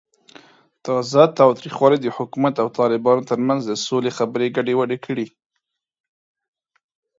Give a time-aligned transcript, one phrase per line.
[0.85, 5.27] تازه تاوتریخوالی د حکومت او طالبانو ترمنځ د سولې خبرې ګډوډې کړې.